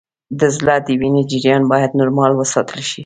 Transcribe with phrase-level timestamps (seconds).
[0.39, 2.99] د زړه د وینې جریان باید نورمال وساتل شي